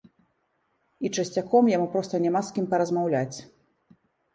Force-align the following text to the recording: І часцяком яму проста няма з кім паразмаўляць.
І 1.05 1.11
часцяком 1.15 1.71
яму 1.75 1.87
проста 1.95 2.25
няма 2.27 2.45
з 2.51 2.59
кім 2.59 2.65
паразмаўляць. 2.77 3.37